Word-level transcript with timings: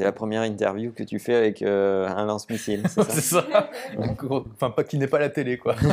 C'est 0.00 0.06
la 0.06 0.12
première 0.12 0.44
interview 0.44 0.92
que 0.92 1.02
tu 1.02 1.18
fais 1.18 1.34
avec 1.34 1.60
euh, 1.60 2.08
un 2.08 2.24
lance-missile, 2.24 2.84
c'est 2.88 3.20
ça? 3.20 3.44
Enfin, 4.54 4.70
pas 4.70 4.82
qu'il 4.82 4.98
n'est 4.98 5.06
pas 5.06 5.18
la 5.18 5.28
télé, 5.28 5.58
quoi. 5.58 5.76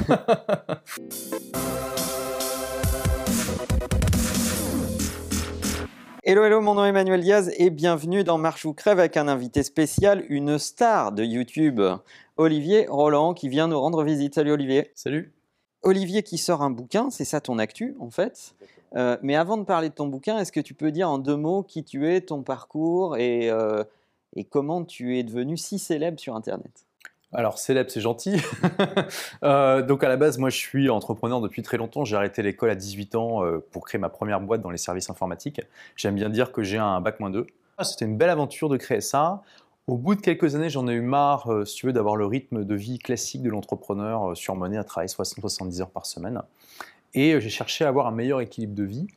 Hello, 6.24 6.46
hello, 6.46 6.62
mon 6.62 6.76
nom 6.76 6.86
est 6.86 6.90
Emmanuel 6.90 7.20
Diaz 7.20 7.52
et 7.58 7.70
bienvenue 7.70 8.24
dans 8.24 8.38
Marche 8.38 8.64
ou 8.64 8.72
Crève 8.72 9.00
avec 9.00 9.18
un 9.18 9.28
invité 9.28 9.62
spécial, 9.64 10.24
une 10.30 10.58
star 10.58 11.12
de 11.12 11.26
YouTube, 11.26 11.82
Olivier 12.38 12.86
Roland, 12.88 13.34
qui 13.34 13.50
vient 13.50 13.68
nous 13.68 13.78
rendre 13.78 14.06
visite. 14.06 14.36
Salut 14.36 14.54
Olivier. 14.54 14.90
Salut. 14.96 15.34
Olivier 15.82 16.24
qui 16.24 16.38
sort 16.38 16.62
un 16.62 16.70
bouquin, 16.70 17.10
c'est 17.10 17.26
ça 17.26 17.42
ton 17.42 17.60
actu 17.60 17.98
en 18.00 18.10
fait. 18.10 18.56
Euh, 18.96 19.18
mais 19.22 19.36
avant 19.36 19.58
de 19.58 19.64
parler 19.64 19.90
de 19.90 19.94
ton 19.94 20.08
bouquin, 20.08 20.38
est-ce 20.40 20.54
que 20.54 20.62
tu 20.62 20.74
peux 20.74 20.92
dire 20.92 21.10
en 21.10 21.18
deux 21.18 21.36
mots 21.36 21.64
qui 21.64 21.84
tu 21.84 22.10
es, 22.10 22.22
ton 22.22 22.42
parcours 22.42 23.18
et, 23.18 23.50
euh, 23.50 23.84
et 24.36 24.44
comment 24.44 24.84
tu 24.84 25.18
es 25.18 25.24
devenu 25.24 25.58
si 25.58 25.80
célèbre 25.80 26.20
sur 26.20 26.36
Internet? 26.36 26.86
Alors, 27.34 27.60
célèbre, 27.60 27.90
c'est 27.92 28.02
gentil. 28.02 28.38
Euh, 29.44 29.84
donc, 29.84 30.04
à 30.04 30.10
la 30.10 30.18
base, 30.18 30.38
moi, 30.38 30.50
je 30.50 30.58
suis 30.58 30.90
entrepreneur 30.90 31.42
depuis 31.42 31.62
très 31.62 31.78
longtemps. 31.78 32.04
J'ai 32.04 32.16
arrêté 32.16 32.42
l'école 32.42 32.72
à 32.72 32.76
18 32.76 33.16
ans 33.16 33.46
euh, 33.46 33.64
pour 33.72 33.86
créer 33.86 34.00
ma 34.00 34.10
première 34.10 34.42
boîte 34.42 34.62
dans 34.62 34.72
les 34.72 34.78
services 34.78 35.10
informatiques. 35.10 35.62
J'aime 35.96 36.16
bien 36.16 36.30
dire 36.30 36.52
que 36.52 36.64
j'ai 36.64 36.78
un 36.78 37.00
bac 37.02 37.20
moins 37.20 37.30
2. 37.30 37.46
Ah, 37.78 37.84
C'était 37.84 38.06
une 38.06 38.18
belle 38.18 38.32
aventure 38.32 38.68
de 38.68 38.78
créer 38.78 39.02
ça. 39.02 39.44
Au 39.86 39.96
bout 39.96 40.16
de 40.16 40.22
quelques 40.22 40.56
années, 40.56 40.70
j'en 40.70 40.88
ai 40.88 40.94
eu 40.94 41.02
marre, 41.02 41.52
euh, 41.54 41.66
si 41.66 41.76
tu 41.76 41.86
veux, 41.86 41.94
d'avoir 41.94 42.16
le 42.16 42.26
rythme 42.26 42.66
de 42.66 42.76
vie 42.76 42.98
classique 42.98 43.44
de 43.44 43.50
l'entrepreneur 43.50 44.36
surmené 44.36 44.78
à 44.78 44.84
travailler 44.84 45.14
60-70 45.14 45.82
heures 45.82 45.92
par 45.92 46.06
semaine. 46.06 46.42
Et 47.14 47.40
j'ai 47.40 47.50
cherché 47.50 47.86
à 47.86 47.90
avoir 47.90 48.08
un 48.08 48.12
meilleur 48.12 48.42
équilibre 48.42 48.74
de 48.74 48.84
vie. 48.84 49.08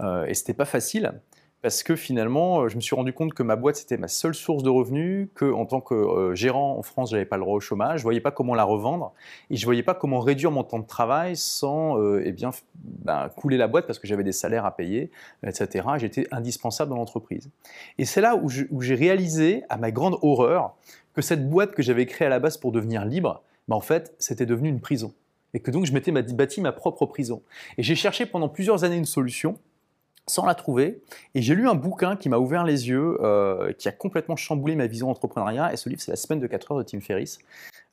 Euh, 0.00 0.26
et 0.26 0.34
c'était 0.34 0.54
pas 0.54 0.64
facile 0.64 1.12
parce 1.60 1.82
que 1.82 1.96
finalement, 1.96 2.60
euh, 2.60 2.68
je 2.68 2.76
me 2.76 2.80
suis 2.80 2.94
rendu 2.94 3.12
compte 3.12 3.34
que 3.34 3.42
ma 3.42 3.56
boîte 3.56 3.76
c'était 3.76 3.96
ma 3.96 4.08
seule 4.08 4.34
source 4.34 4.62
de 4.62 4.70
revenus, 4.70 5.28
que 5.34 5.50
en 5.50 5.66
tant 5.66 5.80
que 5.80 5.94
euh, 5.94 6.34
gérant 6.34 6.76
en 6.78 6.82
France, 6.82 7.10
j'avais 7.10 7.24
pas 7.24 7.36
le 7.36 7.42
droit 7.42 7.56
au 7.56 7.60
chômage, 7.60 7.98
je 7.98 8.02
voyais 8.04 8.20
pas 8.20 8.30
comment 8.30 8.54
la 8.54 8.64
revendre 8.64 9.12
et 9.50 9.56
je 9.56 9.64
voyais 9.64 9.82
pas 9.82 9.94
comment 9.94 10.20
réduire 10.20 10.50
mon 10.52 10.62
temps 10.62 10.78
de 10.78 10.86
travail 10.86 11.36
sans 11.36 11.98
euh, 11.98 12.22
eh 12.24 12.32
bien 12.32 12.50
ben, 12.76 13.28
couler 13.36 13.56
la 13.56 13.66
boîte 13.66 13.86
parce 13.86 13.98
que 13.98 14.06
j'avais 14.06 14.24
des 14.24 14.32
salaires 14.32 14.64
à 14.64 14.76
payer, 14.76 15.10
etc. 15.44 15.86
J'étais 15.96 16.26
indispensable 16.30 16.90
dans 16.90 16.96
l'entreprise. 16.96 17.50
Et 17.98 18.04
c'est 18.04 18.20
là 18.20 18.36
où 18.36 18.48
j'ai 18.48 18.94
réalisé, 18.94 19.64
à 19.68 19.76
ma 19.76 19.90
grande 19.90 20.16
horreur, 20.22 20.74
que 21.14 21.22
cette 21.22 21.48
boîte 21.48 21.74
que 21.74 21.82
j'avais 21.82 22.06
créée 22.06 22.26
à 22.26 22.30
la 22.30 22.38
base 22.38 22.56
pour 22.56 22.70
devenir 22.70 23.04
libre, 23.04 23.42
ben, 23.66 23.76
en 23.76 23.80
fait, 23.80 24.14
c'était 24.18 24.46
devenu 24.46 24.68
une 24.68 24.80
prison. 24.80 25.12
Et 25.54 25.60
que 25.60 25.70
donc 25.70 25.86
je 25.86 25.92
m'étais 25.92 26.12
bâti 26.12 26.60
ma 26.60 26.72
propre 26.72 27.06
prison. 27.06 27.42
Et 27.78 27.82
j'ai 27.82 27.94
cherché 27.94 28.26
pendant 28.26 28.48
plusieurs 28.48 28.84
années 28.84 28.96
une 28.96 29.06
solution 29.06 29.58
sans 30.28 30.46
la 30.46 30.54
trouver. 30.54 31.02
Et 31.34 31.42
j'ai 31.42 31.54
lu 31.54 31.68
un 31.68 31.74
bouquin 31.74 32.16
qui 32.16 32.28
m'a 32.28 32.38
ouvert 32.38 32.64
les 32.64 32.88
yeux, 32.88 33.18
euh, 33.22 33.72
qui 33.72 33.88
a 33.88 33.92
complètement 33.92 34.36
chamboulé 34.36 34.76
ma 34.76 34.86
vision 34.86 35.08
d'entrepreneuriat. 35.08 35.72
Et 35.72 35.76
ce 35.76 35.88
livre, 35.88 36.00
c'est 36.00 36.12
La 36.12 36.16
semaine 36.16 36.40
de 36.40 36.46
4 36.46 36.72
heures 36.72 36.78
de 36.78 36.82
Tim 36.84 37.00
Ferriss. 37.00 37.38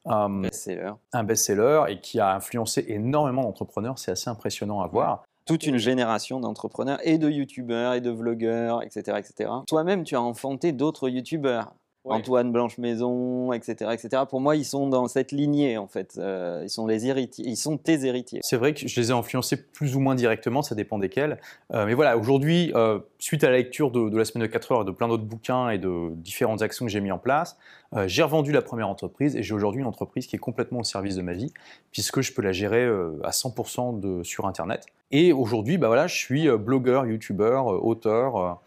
Euh, 0.08 0.28
Best-seller. 0.42 0.92
un 1.14 1.24
best-seller 1.24 1.82
et 1.90 2.00
qui 2.00 2.20
a 2.20 2.36
influencé 2.36 2.86
énormément 2.88 3.42
d'entrepreneurs. 3.42 3.98
C'est 3.98 4.12
assez 4.12 4.30
impressionnant 4.30 4.82
à 4.82 4.88
voir. 4.88 5.24
Toute 5.46 5.66
une 5.66 5.78
génération 5.78 6.40
d'entrepreneurs 6.40 7.00
et 7.04 7.18
de 7.18 7.30
youtubeurs 7.30 7.94
et 7.94 8.02
de 8.02 8.12
vlogueurs, 8.12 8.84
etc. 8.84 9.18
etc. 9.20 9.52
Toi-même, 9.68 10.04
tu 10.04 10.16
as 10.16 10.22
enfanté 10.22 10.72
d'autres 10.72 11.10
youtubeurs. 11.10 11.74
Ouais. 12.06 12.18
Antoine 12.18 12.52
Blanche 12.52 12.78
Maison, 12.78 13.52
etc., 13.52 13.92
etc. 13.92 14.24
Pour 14.30 14.40
moi, 14.40 14.56
ils 14.56 14.64
sont 14.64 14.88
dans 14.88 15.08
cette 15.08 15.32
lignée 15.32 15.80
en 15.80 15.88
fait. 15.88 16.18
Euh, 16.20 16.62
ils 16.64 16.70
sont 16.70 16.86
les 16.86 17.08
héritiers, 17.08 17.46
ils 17.48 17.56
sont 17.56 17.78
tes 17.78 18.06
héritiers. 18.06 18.42
C'est 18.44 18.58
vrai 18.58 18.76
que 18.76 18.88
je 18.88 19.00
les 19.02 19.10
ai 19.10 19.12
influencés 19.12 19.58
plus 19.58 19.96
ou 19.96 20.00
moins 20.00 20.14
directement, 20.14 20.62
ça 20.62 20.76
dépend 20.76 21.00
desquels. 21.00 21.40
Euh, 21.74 21.88
mais 21.88 21.96
voilà, 21.96 22.16
aujourd'hui, 22.16 22.72
euh, 22.76 23.00
suite 23.18 23.44
à 23.44 23.50
la 23.50 23.58
lecture 23.58 23.90
de, 23.90 24.10
de 24.10 24.18
la 24.18 24.24
semaine 24.24 24.44
de 24.46 24.52
4 24.52 24.72
heures 24.72 24.82
et 24.84 24.86
de 24.86 24.92
plein 24.92 25.08
d'autres 25.08 25.24
bouquins 25.24 25.70
et 25.70 25.80
de 25.80 26.12
différentes 26.12 26.62
actions 26.62 26.86
que 26.86 26.92
j'ai 26.92 27.02
mis 27.02 27.12
en 27.12 27.18
place, 27.18 27.58
j'ai 28.08 28.24
revendu 28.24 28.52
la 28.52 28.62
première 28.62 28.90
entreprise 28.90 29.38
et 29.38 29.44
j'ai 29.44 29.54
aujourd'hui 29.54 29.80
une 29.80 29.88
entreprise 29.88 30.28
qui 30.28 30.36
est 30.36 30.40
complètement 30.40 30.80
au 30.80 30.84
service 30.84 31.16
de 31.16 31.22
ma 31.22 31.32
vie, 31.32 31.54
puisque 31.92 32.20
je 32.20 32.34
peux 32.34 32.42
la 32.42 32.52
gérer 32.52 32.84
à 33.24 33.30
100% 33.30 34.02
de, 34.02 34.22
sur 34.22 34.48
Internet. 34.48 34.86
Et 35.12 35.32
aujourd'hui, 35.32 35.78
bah 35.78 35.88
voilà, 35.88 36.06
je 36.06 36.16
suis 36.16 36.50
blogueur, 36.58 37.06
youtubeur, 37.06 37.68
auteur. 37.86 38.60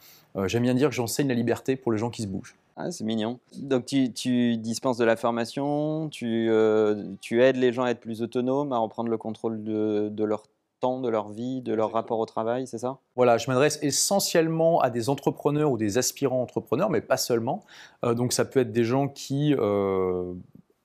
J'aime 0.46 0.62
bien 0.62 0.72
dire 0.72 0.88
que 0.88 0.94
j'enseigne 0.94 1.28
la 1.28 1.34
liberté 1.34 1.76
pour 1.76 1.92
les 1.92 1.98
gens 1.98 2.08
qui 2.08 2.22
se 2.22 2.26
bougent. 2.26 2.54
Ah, 2.80 2.92
c'est 2.92 3.02
mignon. 3.02 3.40
Donc 3.56 3.86
tu, 3.86 4.12
tu 4.12 4.56
dispenses 4.56 4.98
de 4.98 5.04
la 5.04 5.16
formation, 5.16 6.08
tu, 6.10 6.48
euh, 6.48 7.10
tu 7.20 7.42
aides 7.42 7.56
les 7.56 7.72
gens 7.72 7.82
à 7.82 7.90
être 7.90 7.98
plus 7.98 8.22
autonomes, 8.22 8.72
à 8.72 8.78
reprendre 8.78 9.10
le 9.10 9.18
contrôle 9.18 9.64
de, 9.64 10.08
de 10.12 10.24
leur 10.24 10.44
temps, 10.78 11.00
de 11.00 11.08
leur 11.08 11.28
vie, 11.28 11.60
de 11.60 11.74
leur 11.74 11.90
rapport 11.90 12.20
au 12.20 12.24
travail, 12.24 12.68
c'est 12.68 12.78
ça? 12.78 12.98
Voilà, 13.16 13.36
je 13.36 13.50
m'adresse 13.50 13.80
essentiellement 13.82 14.80
à 14.80 14.90
des 14.90 15.08
entrepreneurs 15.08 15.72
ou 15.72 15.76
des 15.76 15.98
aspirants 15.98 16.40
entrepreneurs, 16.40 16.88
mais 16.88 17.00
pas 17.00 17.16
seulement. 17.16 17.64
Euh, 18.04 18.14
donc 18.14 18.32
ça 18.32 18.44
peut 18.44 18.60
être 18.60 18.70
des 18.70 18.84
gens 18.84 19.08
qui 19.08 19.56
euh, 19.58 20.32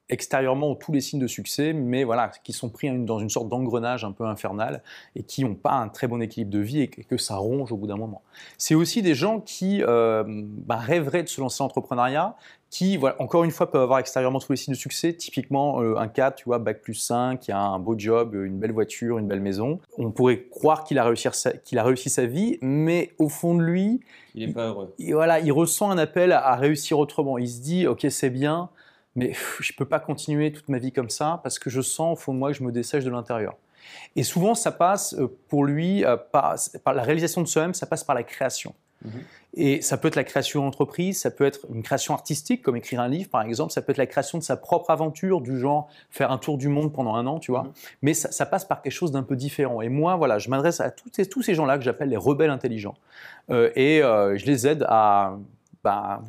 extérieurement 0.10 0.70
ont 0.72 0.76
tous 0.76 0.92
les 0.92 1.02
signes 1.02 1.20
de 1.20 1.28
succès, 1.28 1.74
mais 1.74 2.04
voilà, 2.04 2.30
qui 2.44 2.54
sont 2.54 2.70
pris 2.70 2.92
dans 3.06 3.20
une 3.20 3.30
sorte 3.30 3.50
d'engrenage 3.50 4.04
un 4.04 4.12
peu 4.12 4.26
infernal 4.26 4.84
et 5.16 5.24
qui 5.24 5.44
n'ont 5.44 5.56
pas 5.56 5.72
un 5.74 5.88
très 5.88 6.08
bon 6.08 6.22
équilibre 6.22 6.52
de 6.52 6.60
vie 6.60 6.82
et 6.82 6.88
que 6.88 7.18
ça 7.18 7.38
ronge 7.38 7.72
au 7.72 7.78
bout 7.78 7.88
d'un 7.88 7.96
moment. 7.98 8.22
C'est 8.58 8.76
aussi 8.76 9.02
des 9.02 9.16
gens 9.16 9.40
qui 9.40 9.82
euh, 9.82 10.24
bah, 10.28 10.76
rêveraient 10.78 11.24
de 11.24 11.30
se 11.30 11.40
lancer 11.42 11.62
en 11.64 11.66
entrepreneuriat, 11.68 12.36
qui, 12.70 12.98
voilà, 12.98 13.16
encore 13.22 13.44
une 13.44 13.52
fois, 13.52 13.70
peuvent 13.70 13.84
avoir 13.84 14.00
extérieurement 14.00 14.40
tous 14.40 14.52
les 14.52 14.58
signes 14.58 14.74
de 14.74 14.80
succès. 14.80 15.14
Typiquement, 15.14 15.80
euh, 15.82 15.96
un 15.98 16.08
cadre, 16.08 16.36
tu 16.36 16.46
vois, 16.46 16.58
bac 16.60 16.82
plus 16.82 16.96
5, 16.96 17.40
qui 17.40 17.52
a 17.52 17.60
un 17.60 17.78
beau 17.80 17.94
job, 17.98 18.34
une 18.34 18.58
belle 18.58 18.72
voiture, 18.72 19.20
une 19.20 19.28
belle 19.28 19.42
maison. 19.42 19.80
On 20.00 20.10
pourrait 20.12 20.44
croire 20.50 20.84
qu'il 20.84 20.98
a, 20.98 21.04
réussi 21.04 21.28
sa- 21.34 21.52
qu'il 21.54 21.78
a 21.78 21.84
réussi 21.84 22.10
sa 22.10 22.26
vie, 22.26 22.58
mais 22.62 23.12
au 23.20 23.30
fond 23.30 23.54
de 23.56 23.62
lui, 23.62 24.00
Il 24.34 24.48
n'est 24.48 24.54
pas 24.54 24.68
heureux. 24.70 24.94
et 24.98 25.14
voilà, 25.14 25.40
il 25.40 25.52
ressent 25.52 25.92
un 25.92 26.00
appel 26.00 26.32
à, 26.32 26.44
à 26.46 26.56
réussir 26.56 26.98
autrement. 26.98 27.38
Il 27.38 27.48
se 27.48 27.62
dit, 27.62 27.86
ok, 27.86 28.08
c'est 28.10 28.32
bien, 28.32 28.70
mais 29.16 29.30
pff, 29.30 29.60
je 29.62 29.74
peux 29.74 29.86
pas 29.86 30.00
continuer 30.00 30.52
toute 30.52 30.70
ma 30.70 30.80
vie 30.80 30.92
comme 30.92 31.10
ça 31.10 31.40
parce 31.44 31.60
que 31.60 31.70
je 31.70 31.82
sens 31.82 32.14
au 32.14 32.22
fond 32.22 32.34
de 32.34 32.40
moi 32.40 32.52
que 32.52 32.58
je 32.58 32.64
me 32.64 32.72
dessèche 32.72 33.04
de 33.04 33.12
l'intérieur. 33.12 33.56
Et 34.16 34.24
souvent, 34.24 34.56
ça 34.56 34.72
passe 34.72 35.14
euh, 35.16 35.28
pour 35.50 35.66
lui 35.66 36.06
euh, 36.06 36.18
par, 36.18 36.56
par 36.84 36.94
la 36.94 37.04
réalisation 37.04 37.42
de 37.42 37.48
soi-même, 37.48 37.74
ça 37.74 37.86
passe 37.86 38.04
par 38.04 38.16
la 38.16 38.24
création. 38.24 38.74
Mhm. 39.04 39.12
Et 39.56 39.82
ça 39.82 39.98
peut 39.98 40.08
être 40.08 40.16
la 40.16 40.24
création 40.24 40.64
d'entreprise, 40.64 41.20
ça 41.20 41.30
peut 41.30 41.44
être 41.44 41.68
une 41.72 41.84
création 41.84 42.14
artistique, 42.14 42.64
comme 42.64 42.76
écrire 42.76 43.02
un 43.02 43.08
livre 43.08 43.30
par 43.30 43.44
exemple, 43.44 43.72
ça 43.72 43.82
peut 43.82 43.92
être 43.92 43.98
la 43.98 44.08
création 44.08 44.38
de 44.38 44.44
sa 44.44 44.58
propre 44.58 44.90
aventure, 44.90 45.42
du 45.42 45.60
genre 45.60 45.90
faire 46.10 46.32
un 46.32 46.38
tour 46.38 46.58
du 46.58 46.70
monde 46.70 46.92
pendant 46.92 47.14
un 47.14 47.28
an, 47.28 47.40
tu 47.40 47.52
vois. 47.52 47.64
Mhm. 47.64 47.72
Mais 48.02 48.14
ça, 48.14 48.32
ça 48.32 48.46
passe 48.46 48.66
par 48.66 48.82
quelque 48.82 48.94
chose 48.94 49.12
d'un 49.12 49.24
peu 49.24 49.36
différent. 49.36 49.82
Et 49.82 49.90
moi, 49.90 50.16
voilà, 50.16 50.40
je 50.40 50.50
m'adresse 50.50 50.80
à 50.80 50.90
tous 50.90 51.10
ces, 51.12 51.28
tous 51.28 51.42
ces 51.42 51.54
gens-là 51.54 51.78
que 51.78 51.84
j'appelle 51.84 52.10
les 52.10 52.18
rebelles 52.18 52.50
intelligents. 52.50 52.96
Euh, 53.50 53.70
et 53.76 54.02
euh, 54.02 54.38
je 54.38 54.46
les 54.46 54.68
aide 54.68 54.86
à 54.88 55.38
bah, 55.84 56.22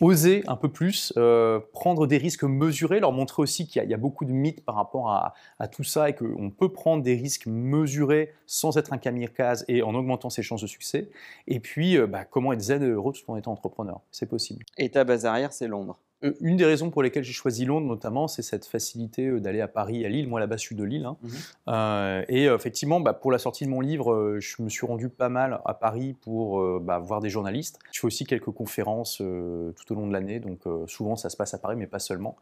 oser 0.00 0.42
un 0.46 0.56
peu 0.56 0.68
plus, 0.68 1.12
euh, 1.16 1.60
prendre 1.72 2.06
des 2.06 2.18
risques 2.18 2.44
mesurés, 2.44 3.00
leur 3.00 3.12
montrer 3.12 3.42
aussi 3.42 3.66
qu'il 3.66 3.82
y, 3.84 3.94
a- 3.94 3.96
beaucoup 3.96 4.24
de 4.24 4.32
mythes 4.32 4.64
par 4.64 4.74
rapport 4.74 5.10
à, 5.10 5.34
tout 5.68 5.84
ça 5.84 6.10
et 6.10 6.14
qu'on 6.14 6.50
peut 6.50 6.70
prendre 6.70 7.02
des 7.02 7.14
risques 7.14 7.46
mesurés 7.46 8.32
sans 8.46 8.76
être 8.76 8.92
un 8.92 8.98
kamikaze 8.98 9.64
et 9.68 9.82
en 9.82 9.94
augmentant 9.94 10.30
ses 10.30 10.42
chances 10.42 10.62
de 10.62 10.66
succès. 10.66 11.08
Et 11.46 11.60
puis, 11.60 11.96
euh, 11.96 12.06
bah, 12.06 12.24
comment 12.24 12.52
être 12.52 12.60
zen 12.60 12.82
et 12.82 12.86
heureux 12.86 13.12
tout 13.12 13.30
en 13.30 13.36
étant 13.36 13.52
entrepreneur. 13.52 14.00
C'est 14.10 14.28
possible. 14.28 14.64
Et 14.76 14.90
ta 14.90 15.04
base 15.04 15.24
arrière, 15.26 15.52
c'est 15.52 15.68
Londres. 15.68 15.98
Euh, 16.24 16.32
Une 16.40 16.56
des 16.56 16.64
raisons 16.64 16.90
pour 16.90 17.02
lesquelles 17.02 17.24
j'ai 17.24 17.32
choisi 17.32 17.64
Londres, 17.64 17.86
notamment, 17.86 18.28
c'est 18.28 18.42
cette 18.42 18.64
facilité 18.66 19.26
euh, 19.26 19.40
d'aller 19.40 19.60
à 19.60 19.68
Paris 19.68 20.04
à 20.04 20.08
Lille. 20.08 20.28
Moi, 20.28 20.40
là-bas, 20.40 20.56
je 20.56 20.62
suis 20.62 20.74
de 20.76 20.84
Lille. 20.84 21.04
hein. 21.04 21.16
Mhm. 21.22 21.30
Euh, 21.68 22.24
et 22.28 22.44
effectivement, 22.44 23.00
bah, 23.00 23.12
pour 23.12 23.30
la 23.32 23.38
sortie 23.38 23.64
de 23.64 23.70
mon 23.70 23.80
livre, 23.80 24.38
je 24.40 24.62
me 24.62 24.68
suis 24.68 24.86
rendu 24.86 25.08
pas 25.08 25.28
mal 25.28 25.60
à 25.64 25.74
Paris 25.74 26.14
pour 26.22 26.60
euh, 26.60 26.80
bah, 26.82 26.98
voir 26.98 27.20
des 27.20 27.30
journalistes. 27.30 27.78
Je 27.92 28.00
fais 28.00 28.06
aussi 28.06 28.24
quelques 28.24 28.50
conférences 28.50 29.18
euh, 29.20 29.72
tout 29.72 29.92
au 29.92 29.96
long 29.96 30.06
de 30.06 30.12
l'année, 30.12 30.40
donc 30.40 30.60
souvent 30.86 31.16
ça 31.16 31.28
se 31.30 31.36
passe 31.36 31.54
à 31.54 31.58
Paris, 31.58 31.76
mais 31.76 31.86
pas 31.86 31.98
seulement. 31.98 32.36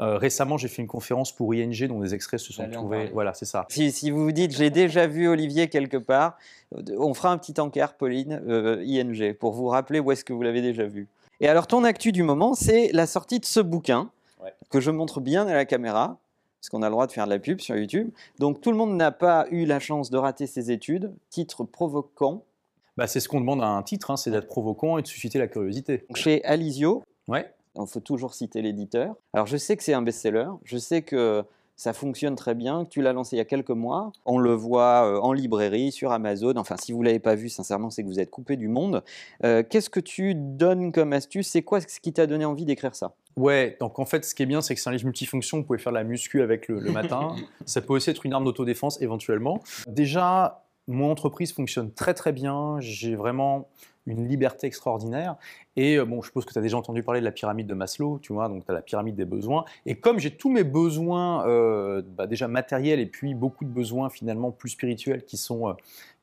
Euh, 0.00 0.16
récemment, 0.16 0.56
j'ai 0.56 0.68
fait 0.68 0.80
une 0.82 0.88
conférence 0.88 1.32
pour 1.32 1.54
ING 1.54 1.86
dont 1.86 2.00
des 2.00 2.14
extraits 2.14 2.40
se 2.40 2.52
sont 2.52 2.68
trouvés. 2.70 3.10
Voilà, 3.12 3.34
c'est 3.34 3.44
ça. 3.44 3.66
Si, 3.68 3.92
si 3.92 4.10
vous 4.10 4.24
vous 4.24 4.32
dites, 4.32 4.56
j'ai 4.56 4.70
déjà 4.70 5.06
vu 5.06 5.28
Olivier 5.28 5.68
quelque 5.68 5.98
part, 5.98 6.38
euh, 6.74 6.82
on 6.98 7.12
fera 7.14 7.30
un 7.30 7.38
petit 7.38 7.60
encart, 7.60 7.94
Pauline, 7.94 8.42
euh, 8.48 8.82
ING, 8.86 9.34
pour 9.34 9.52
vous 9.52 9.66
rappeler 9.68 10.00
où 10.00 10.10
est-ce 10.10 10.24
que 10.24 10.32
vous 10.32 10.42
l'avez 10.42 10.62
déjà 10.62 10.86
vu. 10.86 11.08
Et 11.40 11.48
alors, 11.48 11.66
ton 11.66 11.84
actu 11.84 12.10
du 12.12 12.22
moment, 12.22 12.54
c'est 12.54 12.90
la 12.92 13.06
sortie 13.06 13.38
de 13.40 13.44
ce 13.44 13.60
bouquin, 13.60 14.10
Ouais. 14.42 14.52
que 14.70 14.80
je 14.80 14.90
montre 14.90 15.20
bien 15.20 15.46
à 15.46 15.52
la 15.54 15.64
caméra, 15.66 16.18
parce 16.60 16.68
qu'on 16.70 16.82
a 16.82 16.86
le 16.86 16.92
droit 16.92 17.06
de 17.06 17.12
faire 17.12 17.26
de 17.26 17.30
la 17.30 17.38
pub 17.38 17.60
sur 17.60 17.76
YouTube. 17.76 18.10
Donc, 18.38 18.60
tout 18.60 18.70
le 18.70 18.76
monde 18.76 18.96
n'a 18.96 19.10
pas 19.12 19.46
eu 19.50 19.66
la 19.66 19.78
chance 19.78 20.10
de 20.10 20.16
rater 20.16 20.46
ses 20.46 20.70
études. 20.70 21.12
Titre 21.30 21.64
provoquant. 21.64 22.44
Bah, 22.96 23.06
c'est 23.06 23.20
ce 23.20 23.28
qu'on 23.28 23.40
demande 23.40 23.62
à 23.62 23.66
un 23.68 23.82
titre, 23.82 24.10
hein, 24.10 24.16
c'est 24.16 24.30
d'être 24.30 24.46
provocant 24.48 24.98
et 24.98 25.02
de 25.02 25.06
susciter 25.06 25.38
la 25.38 25.48
curiosité. 25.48 26.04
Chez 26.14 26.44
Alizio, 26.44 27.02
Ouais. 27.28 27.52
Il 27.76 27.86
faut 27.86 28.00
toujours 28.00 28.34
citer 28.34 28.62
l'éditeur. 28.62 29.14
Alors, 29.32 29.46
je 29.46 29.56
sais 29.56 29.76
que 29.76 29.82
c'est 29.82 29.94
un 29.94 30.02
best-seller. 30.02 30.48
Je 30.64 30.78
sais 30.78 31.02
que 31.02 31.44
ça 31.76 31.92
fonctionne 31.92 32.36
très 32.36 32.54
bien, 32.54 32.84
que 32.84 32.90
tu 32.90 33.02
l'as 33.02 33.12
lancé 33.12 33.36
il 33.36 33.38
y 33.38 33.42
a 33.42 33.44
quelques 33.44 33.70
mois. 33.70 34.12
On 34.24 34.38
le 34.38 34.52
voit 34.52 35.04
euh, 35.06 35.18
en 35.18 35.32
librairie, 35.32 35.90
sur 35.90 36.12
Amazon. 36.12 36.54
Enfin, 36.56 36.76
si 36.76 36.92
vous 36.92 37.00
ne 37.00 37.06
l'avez 37.06 37.18
pas 37.18 37.34
vu, 37.34 37.48
sincèrement, 37.48 37.90
c'est 37.90 38.02
que 38.02 38.08
vous 38.08 38.20
êtes 38.20 38.30
coupé 38.30 38.56
du 38.56 38.68
monde. 38.68 39.02
Euh, 39.44 39.62
Qu'est-ce 39.68 39.90
que 39.90 40.00
tu 40.00 40.34
donnes 40.34 40.92
comme 40.92 41.12
astuce? 41.12 41.48
C'est 41.48 41.62
quoi 41.62 41.80
ce 41.80 41.98
qui 41.98 42.12
t'a 42.12 42.26
donné 42.26 42.44
envie 42.44 42.64
d'écrire 42.66 42.94
ça? 42.94 43.14
Ouais, 43.36 43.76
donc 43.80 43.98
en 43.98 44.04
fait, 44.04 44.24
ce 44.24 44.34
qui 44.34 44.42
est 44.42 44.46
bien, 44.46 44.60
c'est 44.60 44.74
que 44.74 44.80
c'est 44.80 44.90
un 44.90 44.92
livre 44.92 45.06
multifonction. 45.06 45.58
Vous 45.58 45.64
pouvez 45.64 45.78
faire 45.78 45.92
la 45.92 46.04
muscu 46.04 46.42
avec 46.42 46.68
le, 46.68 46.78
le 46.78 46.92
matin. 46.92 47.34
Ça 47.64 47.80
peut 47.80 47.94
aussi 47.94 48.10
être 48.10 48.26
une 48.26 48.34
arme 48.34 48.44
d'autodéfense 48.44 49.00
éventuellement. 49.00 49.60
Déjà, 49.86 50.66
mon 50.92 51.10
entreprise 51.10 51.52
fonctionne 51.52 51.92
très 51.92 52.14
très 52.14 52.32
bien. 52.32 52.76
J'ai 52.80 53.14
vraiment 53.14 53.68
une 54.06 54.26
liberté 54.26 54.66
extraordinaire. 54.66 55.36
Et 55.76 55.96
euh, 55.96 56.04
bon, 56.04 56.22
je 56.22 56.26
suppose 56.26 56.44
que 56.44 56.52
tu 56.52 56.58
as 56.58 56.62
déjà 56.62 56.76
entendu 56.76 57.02
parler 57.02 57.20
de 57.20 57.24
la 57.24 57.32
pyramide 57.32 57.66
de 57.66 57.74
Maslow, 57.74 58.18
tu 58.18 58.32
vois, 58.32 58.48
donc 58.48 58.64
tu 58.64 58.70
as 58.70 58.74
la 58.74 58.82
pyramide 58.82 59.14
des 59.14 59.24
besoins. 59.24 59.64
Et 59.86 59.94
comme 59.94 60.18
j'ai 60.18 60.32
tous 60.32 60.50
mes 60.50 60.64
besoins 60.64 61.46
euh, 61.46 62.02
bah, 62.04 62.26
déjà 62.26 62.48
matériels 62.48 63.00
et 63.00 63.06
puis 63.06 63.34
beaucoup 63.34 63.64
de 63.64 63.70
besoins 63.70 64.10
finalement 64.10 64.50
plus 64.50 64.70
spirituels 64.70 65.24
qui 65.24 65.36
sont, 65.36 65.68
euh, 65.68 65.74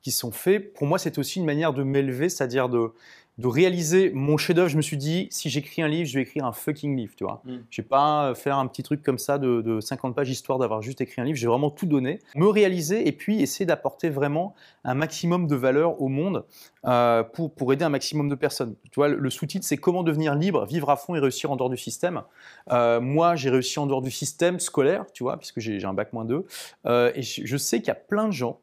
qui 0.01 0.11
sont 0.11 0.31
faits, 0.31 0.73
pour 0.73 0.87
moi 0.87 0.99
c'est 0.99 1.17
aussi 1.17 1.39
une 1.39 1.45
manière 1.45 1.73
de 1.73 1.83
m'élever, 1.83 2.29
c'est-à-dire 2.29 2.69
de, 2.69 2.91
de 3.39 3.47
réaliser 3.47 4.11
mon 4.13 4.35
chef-d'œuvre, 4.35 4.67
je 4.67 4.75
me 4.75 4.81
suis 4.81 4.97
dit, 4.97 5.29
si 5.31 5.49
j'écris 5.49 5.81
un 5.81 5.87
livre, 5.87 6.09
je 6.09 6.15
vais 6.15 6.23
écrire 6.23 6.45
un 6.45 6.51
fucking 6.51 6.97
livre, 6.97 7.13
tu 7.15 7.23
vois. 7.23 7.41
Mm. 7.45 7.55
Je 7.69 7.81
vais 7.81 7.87
pas 7.87 8.35
faire 8.35 8.57
un 8.57 8.67
petit 8.67 8.83
truc 8.83 9.01
comme 9.01 9.17
ça 9.17 9.37
de, 9.37 9.79
50 9.79 10.13
pages 10.13 10.29
histoire 10.29 10.59
d'avoir 10.59 10.81
juste 10.81 10.99
écrit 10.99 11.21
un 11.21 11.23
livre. 11.23 11.37
J'ai 11.37 11.47
vraiment 11.47 11.69
tout 11.69 11.85
donné, 11.85 12.19
me 12.35 12.47
réaliser 12.47 13.07
et 13.07 13.13
puis 13.13 13.41
essayer 13.41 13.65
d'apporter 13.65 14.09
vraiment 14.09 14.55
un 14.83 14.93
maximum 14.93 15.47
de 15.47 15.55
valeur 15.55 16.01
au 16.01 16.09
monde 16.09 16.43
euh, 16.85 17.23
pour, 17.23 17.53
pour 17.55 17.71
aider 17.71 17.85
un 17.85 17.89
maximum 17.89 18.27
de 18.27 18.35
personnes. 18.35 18.75
Tu 18.91 18.95
vois, 18.95 19.07
le, 19.07 19.29
sous-titre, 19.29 19.65
c'est 19.65 19.77
comment 19.77 20.03
devenir 20.03 20.35
libre, 20.35 20.65
vivre 20.65 20.89
à 20.89 20.97
fond 20.97 21.15
et 21.15 21.19
réussir 21.19 21.49
en 21.49 21.55
dehors 21.55 21.69
du 21.69 21.77
système. 21.77 22.23
Euh, 22.71 22.99
moi, 22.99 23.37
j'ai 23.37 23.49
réussi 23.49 23.79
en 23.79 23.87
dehors 23.87 24.01
du 24.01 24.11
système 24.11 24.59
scolaire, 24.59 25.05
tu 25.13 25.23
vois, 25.23 25.37
puisque 25.37 25.61
j'ai 25.61 25.85
un 25.85 25.93
bac 25.93 26.11
moins 26.11 26.25
2. 26.25 26.45
Euh, 26.87 27.11
et 27.15 27.21
je, 27.21 27.45
je 27.45 27.57
sais 27.57 27.79
qu'il 27.79 27.87
y 27.87 27.91
a 27.91 27.95
plein 27.95 28.27
de 28.27 28.33
gens 28.33 28.59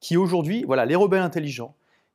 qui 0.00 0.18
aujourd'hui, 0.18 0.64
voilà, 0.66 0.84
les 0.84 0.94
rebelles 0.94 1.22
intelligents, 1.22 1.74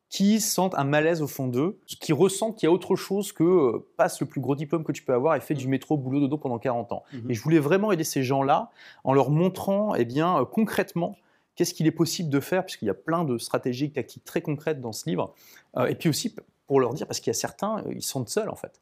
qui 0.09 0.41
sentent 0.41 0.73
un 0.75 0.83
malaise 0.83 1.21
au 1.21 1.27
fond 1.27 1.47
d'eux, 1.47 1.79
qui 1.85 2.13
ressentent 2.13 2.57
qu'il 2.57 2.67
y 2.67 2.69
a 2.69 2.73
autre 2.73 2.95
chose 2.95 3.31
que 3.31 3.43
euh, 3.43 3.87
passe 3.95 4.19
le 4.19 4.25
plus 4.25 4.41
gros 4.41 4.55
diplôme 4.55 4.83
que 4.83 4.91
tu 4.91 5.03
peux 5.03 5.13
avoir 5.13 5.35
et 5.35 5.39
fait 5.39 5.53
du 5.53 5.67
mmh. 5.67 5.71
métro, 5.71 5.97
boulot, 5.97 6.19
dodo 6.19 6.37
pendant 6.37 6.57
40 6.57 6.91
ans. 6.91 7.03
Mmh. 7.13 7.31
Et 7.31 7.33
je 7.35 7.41
voulais 7.41 7.59
vraiment 7.59 7.91
aider 7.91 8.03
ces 8.03 8.23
gens-là 8.23 8.71
en 9.03 9.13
leur 9.13 9.29
montrant 9.29 9.93
eh 9.93 10.05
bien, 10.05 10.39
euh, 10.39 10.45
concrètement 10.45 11.15
qu'est-ce 11.55 11.73
qu'il 11.73 11.85
est 11.85 11.91
possible 11.91 12.29
de 12.29 12.39
faire, 12.39 12.65
puisqu'il 12.65 12.85
y 12.85 12.89
a 12.89 12.95
plein 12.95 13.23
de 13.23 13.37
stratégies 13.37 13.91
tactiques 13.91 14.23
très 14.23 14.41
concrètes 14.41 14.81
dans 14.81 14.93
ce 14.93 15.07
livre. 15.07 15.35
Euh, 15.77 15.85
et 15.85 15.95
puis 15.95 16.09
aussi 16.09 16.35
pour 16.65 16.79
leur 16.79 16.93
dire, 16.93 17.05
parce 17.05 17.19
qu'il 17.19 17.29
y 17.29 17.35
a 17.35 17.39
certains, 17.39 17.83
ils 17.91 18.01
sont 18.01 18.25
seuls 18.25 18.49
en 18.49 18.55
fait. 18.55 18.81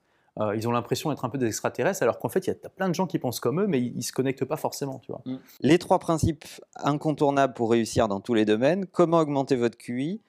ils 0.55 0.67
ont 0.67 0.71
l'impression 0.71 1.09
d'être 1.09 1.25
un 1.25 1.29
peu 1.29 1.37
des 1.37 1.47
extraterrestres, 1.47 2.03
alors 2.03 2.19
qu'en 2.19 2.29
fait, 2.29 2.45
il 2.45 2.49
y 2.49 2.53
a 2.53 2.69
plein 2.69 2.89
de 2.89 2.93
gens 2.93 3.07
qui 3.07 3.17
pensent 3.17 3.39
comme 3.39 3.61
eux, 3.61 3.65
mais 3.65 3.81
ils 3.81 3.95
ne 3.95 4.01
se 4.01 4.11
connectent 4.11 4.45
pas 4.45 4.57
forcément. 4.57 4.99
Tu 4.99 5.11
vois. 5.11 5.21
Mmh. 5.25 5.37
Les 5.61 5.79
trois 5.79 5.97
principes 5.97 6.45
incontournables 6.75 7.53
pour 7.53 7.71
réussir 7.71 8.07
dans 8.07 8.19
tous 8.19 8.35
les 8.35 8.45
domaines, 8.45 8.85
comment 8.85 9.19
augmenter 9.19 9.55
votre 9.55 9.77
QI, 9.77 10.21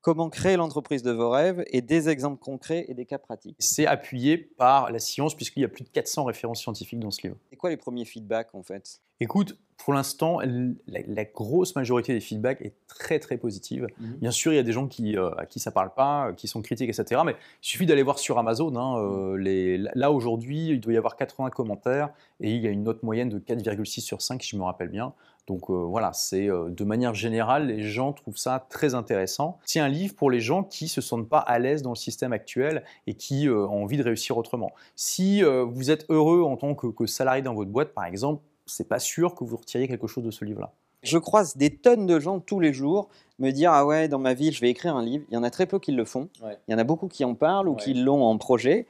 comment 0.00 0.30
créer 0.30 0.56
l'entreprise 0.56 1.02
de 1.02 1.10
vos 1.10 1.30
rêves 1.30 1.64
et 1.68 1.82
des 1.82 2.08
exemples 2.08 2.42
concrets 2.42 2.86
et 2.88 2.94
des 2.94 3.06
cas 3.06 3.18
pratiques. 3.18 3.56
C'est 3.58 3.86
appuyé 3.86 4.36
par 4.36 4.90
la 4.90 4.98
science 4.98 5.34
puisqu'il 5.34 5.60
y 5.60 5.64
a 5.64 5.68
plus 5.68 5.84
de 5.84 5.90
400 5.90 6.24
références 6.24 6.60
scientifiques 6.60 7.00
dans 7.00 7.10
ce 7.10 7.22
livre. 7.22 7.36
C'est 7.50 7.56
quoi 7.56 7.70
les 7.70 7.76
premiers 7.76 8.04
feedbacks 8.04 8.54
en 8.54 8.62
fait? 8.62 9.00
Écoute, 9.20 9.58
pour 9.78 9.94
l'instant, 9.94 10.40
la, 10.86 11.24
grosse 11.24 11.74
majorité 11.74 12.12
des 12.12 12.20
feedbacks 12.20 12.60
est 12.60 12.74
très 12.86 13.18
très 13.18 13.36
positive. 13.36 13.86
Mhm. 13.98 14.16
Bien 14.20 14.30
sûr, 14.30 14.52
il 14.52 14.56
y 14.56 14.58
a 14.58 14.62
des 14.62 14.72
gens 14.72 14.86
qui, 14.86 15.16
euh, 15.16 15.30
à 15.36 15.46
qui 15.46 15.60
ça 15.60 15.70
parle 15.70 15.92
pas, 15.94 16.32
qui 16.36 16.46
sont 16.46 16.62
critiques, 16.62 16.88
etc. 16.88 17.22
Mais 17.24 17.32
il 17.32 17.66
suffit 17.66 17.86
d'aller 17.86 18.02
voir 18.02 18.18
sur 18.18 18.38
Amazon. 18.38 18.74
Hein, 18.76 18.98
euh, 18.98 19.32
mhm. 19.32 19.38
les, 19.38 19.78
là 19.78 20.12
aujourd'hui, 20.12 20.68
il 20.68 20.80
doit 20.80 20.92
y 20.92 20.96
avoir 20.96 21.16
80 21.16 21.50
commentaires 21.50 22.10
et 22.40 22.54
il 22.54 22.62
y 22.62 22.66
a 22.66 22.70
une 22.70 22.84
note 22.84 23.02
moyenne 23.02 23.28
de 23.28 23.38
4,6 23.38 24.00
sur 24.00 24.22
5, 24.22 24.42
si 24.42 24.50
je 24.50 24.56
me 24.56 24.62
rappelle 24.62 24.88
bien. 24.88 25.14
Donc 25.48 25.70
euh, 25.70 25.74
voilà, 25.74 26.12
c'est 26.12 26.46
de 26.46 26.84
manière 26.84 27.14
générale, 27.14 27.66
les 27.66 27.82
gens 27.82 28.12
trouvent 28.12 28.36
ça 28.36 28.66
très 28.70 28.94
intéressant. 28.94 29.58
C'est 29.64 29.80
un 29.80 29.88
livre 29.88 30.14
pour 30.14 30.30
les 30.30 30.40
gens 30.40 30.62
qui 30.62 30.86
se 30.86 31.00
sentent 31.00 31.28
pas 31.28 31.38
à 31.38 31.58
l'aise 31.58 31.82
dans 31.82 31.90
le 31.90 31.96
système 31.96 32.32
actuel 32.32 32.84
et 33.06 33.14
qui 33.14 33.48
ont 33.48 33.82
envie 33.82 33.96
de 33.96 34.04
réussir 34.04 34.36
autrement. 34.38 34.72
Si 34.94 35.42
vous 35.42 35.90
êtes 35.90 36.06
heureux 36.10 36.42
en 36.42 36.56
tant 36.56 36.74
que, 36.74 36.86
que 36.86 37.06
salarié 37.06 37.42
dans 37.42 37.54
votre 37.54 37.70
boîte, 37.70 37.94
par 37.94 38.04
exemple, 38.04 38.42
c'est 38.66 38.88
pas 38.88 38.98
sûr 38.98 39.34
que 39.34 39.44
vous 39.44 39.56
retiriez 39.56 39.88
quelque 39.88 40.06
chose 40.06 40.24
de 40.24 40.30
ce 40.30 40.44
livre-là. 40.44 40.72
Je 41.02 41.18
croise 41.18 41.56
des 41.56 41.70
tonnes 41.70 42.06
de 42.06 42.18
gens 42.18 42.40
tous 42.40 42.60
les 42.60 42.72
jours 42.72 43.08
me 43.38 43.50
dire 43.50 43.72
ah 43.72 43.86
ouais 43.86 44.08
dans 44.08 44.18
ma 44.18 44.34
vie 44.34 44.50
je 44.52 44.60
vais 44.60 44.70
écrire 44.70 44.96
un 44.96 45.04
livre. 45.04 45.24
Il 45.30 45.34
y 45.34 45.36
en 45.36 45.44
a 45.44 45.50
très 45.50 45.66
peu 45.66 45.78
qui 45.78 45.92
le 45.92 46.04
font. 46.04 46.28
Il 46.42 46.72
y 46.72 46.74
en 46.74 46.78
a 46.78 46.84
beaucoup 46.84 47.08
qui 47.08 47.24
en 47.24 47.34
parlent 47.34 47.68
ou 47.68 47.74
qui 47.74 47.94
l'ont 47.94 48.24
en 48.24 48.36
projet. 48.36 48.86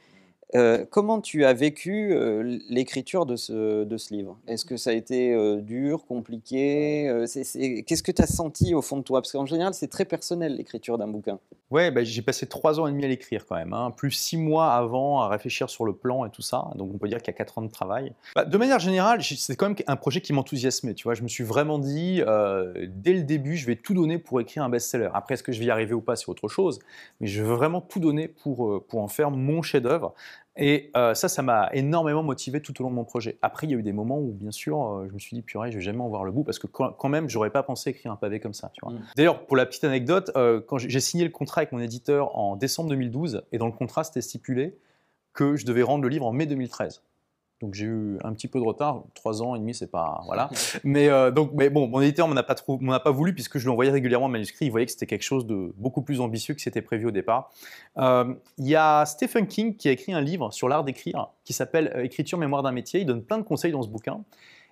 Euh, 0.55 0.83
comment 0.89 1.21
tu 1.21 1.45
as 1.45 1.53
vécu 1.53 2.11
euh, 2.11 2.57
l'écriture 2.69 3.27
de 3.27 3.35
ce, 3.35 3.83
de 3.83 3.97
ce 3.97 4.13
livre? 4.13 4.39
Est-ce 4.47 4.65
que 4.65 4.77
ça 4.77 4.89
a 4.89 4.93
été 4.93 5.33
euh, 5.33 5.61
dur, 5.61 6.05
compliqué? 6.07 7.25
Qu'est-ce 7.85 8.03
que 8.03 8.11
tu 8.11 8.21
as 8.21 8.27
senti 8.27 8.73
au 8.73 8.81
fond 8.81 8.97
de 8.97 9.03
toi? 9.03 9.21
Parce 9.21 9.31
qu'en 9.31 9.45
général, 9.45 9.73
c'est 9.73 9.89
très 9.89 10.05
personnel 10.05 10.55
l'écriture 10.55 10.97
d'un 10.97 11.07
bouquin. 11.07 11.39
Ouais, 11.69 11.91
bah, 11.91 12.03
j'ai 12.03 12.23
passé 12.23 12.47
trois 12.47 12.79
ans 12.79 12.87
et 12.87 12.91
demi 12.91 13.05
à 13.05 13.07
l'écrire 13.07 13.45
quand 13.45 13.55
même, 13.55 13.73
hein. 13.73 13.91
plus 13.95 14.09
six 14.09 14.37
mois 14.37 14.73
avant 14.73 15.21
à 15.21 15.27
réfléchir 15.27 15.69
sur 15.69 15.85
le 15.85 15.93
plan 15.93 16.25
et 16.25 16.31
tout 16.31 16.41
ça. 16.41 16.71
Donc 16.75 16.91
on 16.95 16.97
peut 16.97 17.07
dire 17.07 17.19
qu'il 17.19 17.31
y 17.31 17.35
a 17.35 17.37
quatre 17.37 17.59
ans 17.59 17.61
de 17.61 17.69
travail. 17.69 18.13
Bah, 18.35 18.43
de 18.43 18.57
manière 18.57 18.79
générale, 18.79 19.21
c'est 19.21 19.55
quand 19.55 19.67
même 19.67 19.77
un 19.85 19.95
projet 19.95 20.19
qui 20.19 20.33
m'enthousiasmait. 20.33 20.95
Tu 20.95 21.03
vois, 21.03 21.13
je 21.13 21.21
me 21.21 21.27
suis 21.27 21.43
vraiment 21.43 21.77
dit 21.77 22.21
dès 22.87 23.13
le 23.13 23.21
début, 23.21 23.55
je 23.55 23.67
vais 23.67 23.75
tout 23.75 23.93
donner 23.93 24.17
pour 24.17 24.41
écrire 24.41 24.63
un 24.63 24.69
best-seller. 24.69 25.09
Après, 25.13 25.35
est-ce 25.35 25.43
que 25.43 25.51
je 25.51 25.59
vais 25.59 25.65
y 25.65 25.71
arriver 25.71 25.93
ou 25.93 26.01
pas, 26.01 26.15
c'est 26.15 26.27
autre 26.27 26.47
chose. 26.47 26.79
Mais 27.21 27.27
je 27.27 27.43
veux 27.43 27.53
vraiment 27.53 27.81
tout 27.81 27.99
donner 27.99 28.27
pour, 28.27 28.83
pour 28.87 29.01
en 29.01 29.07
faire 29.07 29.29
mon 29.29 29.61
chef-d'œuvre. 29.61 30.15
Et 30.61 30.91
euh, 30.97 31.13
ça, 31.13 31.29
ça 31.29 31.41
m'a 31.41 31.69
énormément 31.71 32.21
motivé 32.21 32.61
tout 32.61 32.79
au 32.79 32.83
long 32.83 32.89
de 32.89 32.95
mon 32.95 33.05
projet. 33.05 33.37
Après, 33.41 33.65
il 33.65 33.71
y 33.71 33.73
a 33.73 33.77
eu 33.77 33.81
des 33.81 33.93
moments 33.93 34.19
où, 34.19 34.33
bien 34.33 34.51
sûr, 34.51 34.83
euh, 34.83 35.07
je 35.07 35.13
me 35.13 35.19
suis 35.19 35.33
dit, 35.35 35.41
purée, 35.41 35.71
je 35.71 35.77
vais 35.77 35.83
jamais 35.83 36.01
en 36.01 36.09
voir 36.09 36.25
le 36.25 36.31
bout 36.31 36.43
parce 36.43 36.59
que 36.59 36.67
quand, 36.67 37.09
même, 37.09 37.29
j'aurais 37.29 37.49
pas 37.49 37.63
pensé 37.63 37.91
écrire 37.91 38.11
un 38.11 38.17
pavé 38.17 38.41
comme 38.41 38.53
ça. 38.53 38.71
Mm. 38.83 38.97
D'ailleurs, 39.15 39.45
pour 39.45 39.55
la 39.55 39.65
petite 39.65 39.85
anecdote, 39.85 40.31
euh, 40.35 40.59
quand 40.59 40.77
j'ai 40.77 40.99
signé 40.99 41.23
le 41.23 41.31
contrat 41.31 41.61
avec 41.61 41.71
mon 41.71 41.79
éditeur 41.79 42.37
en 42.37 42.57
décembre 42.57 42.89
2012, 42.89 43.43
et 43.53 43.57
dans 43.57 43.67
le 43.67 43.71
contrat, 43.71 44.03
c'était 44.03 44.21
stipulé 44.21 44.77
que 45.33 45.55
je 45.55 45.65
devais 45.65 45.81
rendre 45.81 46.03
le 46.03 46.09
livre 46.09 46.25
en 46.25 46.33
mai 46.33 46.45
2013. 46.45 47.03
Donc 47.61 47.73
j'ai 47.73 47.85
eu 47.85 48.17
un 48.23 48.33
petit 48.33 48.47
peu 48.47 48.59
de 48.59 48.63
retard, 48.63 49.03
trois 49.15 49.43
ans 49.43 49.53
et 49.53 49.59
demi, 49.59 49.73
c'est 49.73 49.91
pas 49.91 50.21
voilà. 50.25 50.49
Mais 50.83 51.09
euh, 51.09 51.29
donc, 51.29 51.51
mais 51.53 51.69
bon, 51.69 51.87
mon 51.87 51.99
éditeur 51.99 52.27
m'en 52.27 52.35
a 52.35 52.43
pas 52.43 52.55
trop, 52.55 52.79
m'en 52.79 52.93
a 52.93 52.99
pas 52.99 53.11
voulu 53.11 53.33
puisque 53.33 53.57
je 53.57 53.65
lui 53.65 53.69
envoyais 53.69 53.91
régulièrement 53.91 54.27
le 54.27 54.31
manuscrit. 54.31 54.65
Il 54.65 54.71
voyait 54.71 54.85
que 54.85 54.91
c'était 54.91 55.05
quelque 55.05 55.23
chose 55.23 55.45
de 55.45 55.73
beaucoup 55.77 56.01
plus 56.01 56.21
ambitieux 56.21 56.53
que 56.53 56.61
c'était 56.61 56.81
prévu 56.81 57.07
au 57.07 57.11
départ. 57.11 57.51
Euh, 57.97 58.33
il 58.57 58.67
y 58.67 58.75
a 58.75 59.05
Stephen 59.05 59.47
King 59.47 59.75
qui 59.75 59.89
a 59.89 59.91
écrit 59.91 60.13
un 60.13 60.21
livre 60.21 60.51
sur 60.51 60.69
l'art 60.69 60.83
d'écrire 60.85 61.29
qui 61.43 61.51
s'appelle 61.51 61.91
euh, 61.95 62.03
Écriture 62.03 62.37
mémoire 62.37 62.63
d'un 62.63 62.71
métier. 62.71 63.01
Il 63.01 63.05
donne 63.05 63.23
plein 63.23 63.37
de 63.37 63.43
conseils 63.43 63.71
dans 63.71 63.81
ce 63.81 63.89
bouquin. 63.89 64.23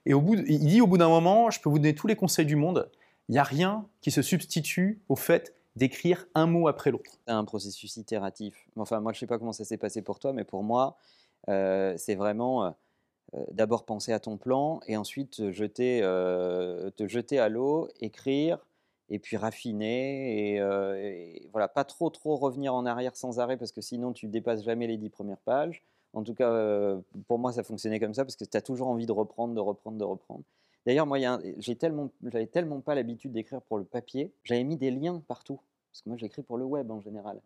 Et 0.05 0.13
au 0.13 0.21
bout, 0.21 0.35
il 0.35 0.59
dit 0.65 0.79
au 0.79 0.87
bout 0.87 0.97
d'un 0.97 1.09
moment, 1.09 1.49
je 1.49 1.59
peux 1.59 1.69
vous 1.69 1.79
donner 1.79 1.93
tous 1.93 2.07
les 2.07 2.15
conseils 2.15 2.45
du 2.45 2.55
monde. 2.55 2.89
Il 3.27 3.33
n'y 3.33 3.39
a 3.39 3.43
rien 3.43 3.85
qui 3.99 4.11
se 4.11 4.21
substitue 4.21 5.01
au 5.09 5.17
fait 5.17 5.53
d'écrire 5.75 6.25
un 6.33 6.47
mot 6.47 6.69
après 6.69 6.91
l'autre. 6.91 7.11
C'est 7.27 7.33
un 7.33 7.43
processus 7.43 7.97
itératif. 7.97 8.55
Enfin, 8.77 9.01
moi, 9.01 9.11
je 9.11 9.19
sais 9.19 9.27
pas 9.27 9.37
comment 9.37 9.51
ça 9.51 9.65
s'est 9.65 9.77
passé 9.77 10.01
pour 10.01 10.19
toi, 10.19 10.31
mais 10.31 10.45
pour 10.45 10.63
moi, 10.63 10.97
euh, 11.49 11.95
c'est 11.97 12.15
vraiment 12.15 12.65
euh, 12.65 12.71
euh, 13.35 13.45
d'abord 13.51 13.85
penser 13.85 14.13
à 14.13 14.19
ton 14.19 14.37
plan 14.37 14.79
et 14.87 14.97
ensuite 14.97 15.31
te 15.37 15.51
jeter, 15.51 16.01
te 16.01 17.07
jeter 17.07 17.39
à 17.39 17.49
l'eau, 17.49 17.87
écrire 17.99 18.59
et 19.09 19.19
puis 19.19 19.37
raffiner 19.37 20.55
et, 20.55 21.49
voilà, 21.51 21.67
pas 21.67 21.85
trop 21.85 22.09
trop 22.09 22.35
revenir 22.35 22.73
en 22.73 22.85
arrière 22.85 23.15
sans 23.15 23.39
arrêt 23.39 23.57
parce 23.57 23.71
que 23.71 23.81
sinon 23.81 24.13
tu 24.13 24.27
dépasses 24.27 24.63
jamais 24.63 24.87
les 24.87 24.97
dix 24.97 25.09
premières 25.09 25.39
pages. 25.39 25.83
En 26.13 26.23
tout 26.23 26.33
cas, 26.33 26.97
pour 27.27 27.37
moi, 27.37 27.51
ça 27.51 27.63
fonctionnait 27.63 27.99
comme 27.99 28.13
ça 28.13 28.25
parce 28.25 28.35
que 28.35 28.45
tu 28.45 28.57
as 28.57 28.61
toujours 28.61 28.87
envie 28.87 29.05
de 29.05 29.11
reprendre, 29.11 29.53
de 29.53 29.59
reprendre, 29.59 29.97
de 29.97 30.03
reprendre. 30.03 30.43
D'ailleurs, 30.85 31.05
moi, 31.05 31.19
tellement, 31.79 32.09
j'avais 32.23 32.47
tellement 32.47 32.79
pas 32.79 32.95
l'habitude 32.95 33.33
d'écrire 33.33 33.61
pour 33.61 33.77
le 33.77 33.83
papier, 33.83 34.31
j'avais 34.43 34.63
mis 34.63 34.77
des 34.77 34.89
liens 34.89 35.21
partout 35.27 35.59
parce 35.91 36.01
que 36.01 36.09
moi, 36.09 36.17
j'écris 36.17 36.43
pour 36.43 36.57
le 36.57 36.65
web 36.65 36.89
en 36.91 37.01
général. 37.01 37.41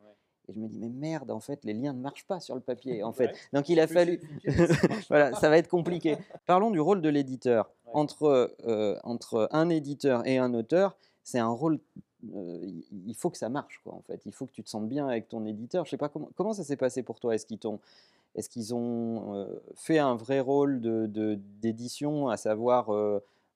Et 0.47 0.53
je 0.53 0.59
me 0.59 0.67
dis, 0.67 0.77
mais 0.79 0.89
merde, 0.89 1.31
en 1.31 1.39
fait, 1.39 1.63
les 1.63 1.73
liens 1.73 1.93
ne 1.93 2.01
marchent 2.01 2.25
pas 2.25 2.39
sur 2.39 2.55
le 2.55 2.61
papier, 2.61 3.03
en 3.03 3.11
fait. 3.13 3.35
Donc 3.53 3.69
il 3.69 3.79
a 3.79 3.87
fallu. 3.87 4.19
voilà, 5.09 5.33
ça 5.33 5.49
va 5.49 5.57
être 5.57 5.69
compliqué. 5.69 6.17
Parlons 6.45 6.71
du 6.71 6.79
rôle 6.79 7.01
de 7.01 7.09
l'éditeur. 7.09 7.69
Entre, 7.93 8.55
euh, 8.65 8.97
entre 9.03 9.49
un 9.51 9.69
éditeur 9.69 10.25
et 10.25 10.37
un 10.37 10.53
auteur, 10.53 10.95
c'est 11.23 11.39
un 11.39 11.49
rôle. 11.49 11.79
Euh, 12.33 12.59
il 13.07 13.15
faut 13.15 13.29
que 13.29 13.37
ça 13.37 13.49
marche, 13.49 13.81
quoi, 13.83 13.93
en 13.93 14.01
fait. 14.01 14.21
Il 14.25 14.31
faut 14.31 14.45
que 14.45 14.53
tu 14.53 14.63
te 14.63 14.69
sentes 14.69 14.87
bien 14.87 15.07
avec 15.07 15.27
ton 15.27 15.45
éditeur. 15.45 15.85
Je 15.85 15.89
sais 15.91 15.97
pas 15.97 16.07
comment, 16.07 16.29
comment 16.35 16.53
ça 16.53 16.63
s'est 16.63 16.77
passé 16.77 17.03
pour 17.03 17.19
toi? 17.19 17.35
Est-ce 17.35 17.45
qu'ils 17.45 17.59
t'ont. 17.59 17.79
Est-ce 18.33 18.47
qu'ils 18.47 18.73
ont 18.73 19.35
euh, 19.35 19.61
fait 19.75 19.99
un 19.99 20.15
vrai 20.15 20.39
rôle 20.39 20.79
d'édition, 21.59 22.27
de, 22.27 22.31
à 22.31 22.37
savoir 22.37 22.89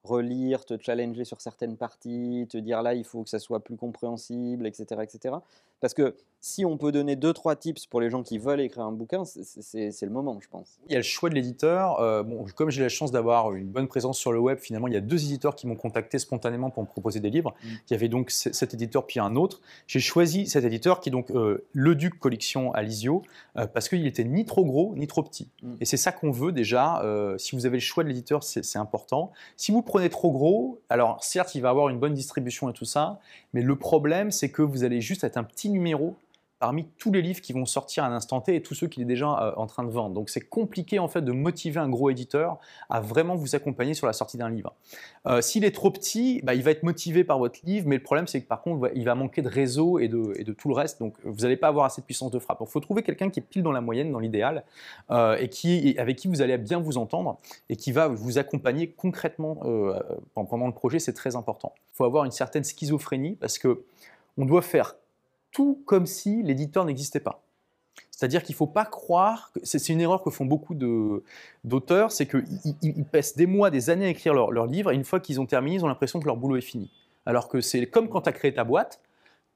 relire, 0.05 0.65
te 0.65 0.77
challenger 0.79 1.25
sur 1.25 1.41
certaines 1.41 1.77
parties, 1.77 2.47
te 2.49 2.57
dire 2.57 2.81
là, 2.81 2.93
il 2.93 3.03
faut 3.03 3.23
que 3.23 3.29
ça 3.29 3.39
soit 3.39 3.63
plus 3.63 3.77
compréhensible, 3.77 4.67
etc. 4.67 5.01
etc. 5.03 5.35
Parce 5.81 5.93
que 5.93 6.15
si 6.45 6.63
on 6.63 6.77
peut 6.77 6.91
donner 6.91 7.15
deux, 7.15 7.33
trois 7.33 7.55
tips 7.55 7.87
pour 7.87 7.99
les 8.01 8.11
gens 8.11 8.21
qui 8.21 8.37
veulent 8.37 8.61
écrire 8.61 8.85
un 8.85 8.91
bouquin, 8.91 9.23
c'est 9.25 10.01
le 10.03 10.11
moment, 10.11 10.37
je 10.39 10.47
pense. 10.47 10.79
Il 10.87 10.91
y 10.91 10.95
a 10.95 10.99
le 10.99 11.03
choix 11.03 11.29
de 11.29 11.33
l'éditeur. 11.33 11.99
Euh, 11.99 12.21
bon, 12.21 12.45
comme 12.55 12.69
j'ai 12.69 12.83
la 12.83 12.89
chance 12.89 13.11
d'avoir 13.11 13.53
une 13.53 13.67
bonne 13.67 13.87
présence 13.87 14.19
sur 14.19 14.31
le 14.31 14.39
web, 14.39 14.59
finalement, 14.59 14.87
il 14.87 14.93
y 14.93 14.97
a 14.97 15.01
deux 15.01 15.23
éditeurs 15.23 15.55
qui 15.55 15.65
m'ont 15.65 15.75
contacté 15.75 16.19
spontanément 16.19 16.69
pour 16.69 16.83
me 16.83 16.87
proposer 16.87 17.19
des 17.19 17.31
livres. 17.31 17.55
Mm. 17.63 17.67
Il 17.67 17.93
y 17.93 17.95
avait 17.95 18.09
donc 18.09 18.29
cet 18.29 18.75
éditeur 18.75 19.07
puis 19.07 19.19
un 19.19 19.35
autre. 19.35 19.59
J'ai 19.87 19.99
choisi 19.99 20.45
cet 20.45 20.63
éditeur 20.63 20.99
qui 20.99 21.09
est 21.09 21.11
donc 21.11 21.31
euh, 21.31 21.65
Le 21.73 21.95
Duc 21.95 22.19
Collection 22.19 22.71
Alizio 22.73 23.23
euh, 23.57 23.65
parce 23.65 23.89
qu'il 23.89 24.05
était 24.05 24.23
ni 24.23 24.45
trop 24.45 24.65
gros 24.65 24.93
ni 24.95 25.07
trop 25.07 25.23
petit. 25.23 25.49
Mm. 25.63 25.75
Et 25.81 25.85
c'est 25.85 25.97
ça 25.97 26.11
qu'on 26.11 26.29
veut 26.29 26.51
déjà. 26.51 27.01
si 27.37 27.55
vous 27.55 27.65
avez 27.65 27.77
le 27.77 27.81
choix 27.81 28.03
de 28.03 28.09
l'éditeur, 28.09 28.43
c'est 28.43 28.77
important. 28.77 29.31
Si 29.57 29.71
vous 29.71 29.81
prenez 29.95 30.09
trop 30.09 30.29
gros, 30.29 30.81
alors 30.89 31.23
certes, 31.23 31.55
il 31.55 31.61
va 31.61 31.69
avoir 31.69 31.87
une 31.87 31.99
bonne 31.99 32.13
distribution 32.13 32.69
et 32.69 32.73
tout 32.73 32.83
ça, 32.83 33.21
mais 33.53 33.61
le 33.61 33.77
problème, 33.77 34.29
c'est 34.29 34.51
que 34.51 34.61
vous 34.61 34.83
allez 34.83 34.99
juste 34.99 35.23
être 35.23 35.37
un 35.37 35.45
petit 35.45 35.69
numéro 35.69 36.17
parmi 36.59 36.87
tous 36.97 37.11
les 37.11 37.21
livres 37.21 37.41
qui 37.41 37.53
vont 37.53 37.65
sortir 37.65 38.03
à 38.03 38.07
un 38.07 38.13
instant 38.13 38.39
T 38.41 38.55
et 38.55 38.61
tous 38.61 38.75
ceux 38.75 38.87
qu'il 38.87 39.03
est 39.03 39.07
déjà 39.07 39.27
euh, 39.27 39.51
en 39.57 39.67
train 39.67 39.83
de 39.83 39.89
vendre. 39.89 40.15
Donc 40.15 40.29
c'est 40.29 40.41
compliqué 40.41 40.99
en 40.99 41.07
fait 41.07 41.21
de 41.21 41.31
motiver 41.31 41.79
un 41.79 41.89
gros 41.89 42.09
éditeur 42.09 42.57
à 42.89 43.01
vraiment 43.01 43.35
vous 43.35 43.55
accompagner 43.55 43.93
sur 43.93 44.07
la 44.07 44.13
sortie 44.13 44.37
d'un 44.37 44.49
livre. 44.49 44.73
Euh, 45.27 45.41
s'il 45.41 45.65
est 45.65 45.75
trop 45.75 45.91
petit, 45.91 46.41
bah, 46.43 46.53
il 46.53 46.63
va 46.63 46.71
être 46.71 46.83
motivé 46.83 47.23
par 47.23 47.39
votre 47.39 47.59
livre, 47.63 47.87
mais 47.87 47.97
le 47.97 48.03
problème 48.03 48.27
c'est 48.27 48.41
que 48.41 48.47
par 48.47 48.61
contre 48.61 48.89
il 48.95 49.03
va 49.03 49.15
manquer 49.15 49.41
de 49.41 49.49
réseau 49.49 49.99
et 49.99 50.07
de, 50.07 50.53
tout 50.53 50.69
le 50.69 50.75
reste, 50.75 50.99
donc 50.99 51.15
vous 51.23 51.41
n'allez 51.41 51.57
pas 51.57 51.67
avoir 51.67 51.85
assez 51.85 52.01
de 52.01 52.05
puissance 52.05 52.31
de 52.31 52.39
frappe. 52.39 52.59
Il 52.61 52.67
faut 52.67 52.79
trouver 52.79 53.03
quelqu'un 53.03 53.29
qui 53.29 53.39
est 53.39 53.43
pile 53.43 53.63
dans 53.63 53.71
la 53.71 53.81
moyenne, 53.81 54.11
dans 54.11 54.19
l'idéal, 54.19 54.63
euh, 55.11 55.37
et 55.37 55.49
qui, 55.49 55.95
avec 55.97 56.15
qui 56.15 56.27
vous 56.27 56.41
allez 56.41 56.57
bien 56.57 56.79
vous 56.79 56.97
entendre 56.97 57.37
et 57.69 57.75
qui 57.75 57.91
va 57.91 58.07
vous 58.07 58.37
accompagner 58.37 58.91
concrètement 58.91 59.55
pendant 60.33 60.67
le 60.67 60.73
projet, 60.73 60.99
c'est 60.99 61.13
très 61.13 61.35
important. 61.35 61.73
Il 61.75 61.97
faut 61.97 62.05
avoir 62.05 62.25
une 62.25 62.31
certaine 62.31 62.63
schizophrénie 62.63 63.35
parce 63.35 63.57
que 63.57 63.83
on 64.37 64.45
doit 64.45 64.61
faire 64.61 64.95
tout 65.55 65.81
comme 65.85 66.05
si 66.05 66.43
l'éditeur 66.43 66.83
n'existait 66.83 67.21
pas. 67.21 67.41
C'est-à-dire 68.11 68.43
qu'il 68.43 68.53
ne 68.53 68.57
faut 68.57 68.67
pas 68.67 68.83
croire, 68.83 69.53
c'est 69.63 69.87
une 69.87 70.01
erreur 70.01 70.21
que 70.21 70.29
font 70.29 70.45
beaucoup 70.45 70.75
d'auteurs, 71.63 72.11
c'est 72.11 72.27
qu'ils 72.27 73.05
passent 73.05 73.37
des 73.37 73.45
mois, 73.45 73.69
des 73.69 73.89
années 73.89 74.05
à 74.05 74.09
écrire 74.09 74.33
leur, 74.33 74.51
leur 74.51 74.65
livre, 74.65 74.91
et 74.91 74.95
une 74.95 75.05
fois 75.05 75.21
qu'ils 75.21 75.39
ont 75.39 75.45
terminé, 75.45 75.77
ils 75.77 75.85
ont 75.85 75.87
l'impression 75.87 76.19
que 76.19 76.25
leur 76.25 76.35
boulot 76.35 76.57
est 76.57 76.61
fini. 76.61 76.91
Alors 77.25 77.47
que 77.47 77.61
c'est 77.61 77.85
comme 77.85 78.09
quand 78.09 78.21
tu 78.21 78.29
as 78.29 78.33
créé 78.33 78.53
ta 78.53 78.65
boîte, 78.65 78.99